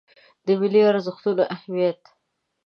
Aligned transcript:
د 0.45 0.47
ملي 0.59 0.81
ارزښتونو 0.91 1.43
اهمیت 1.55 2.01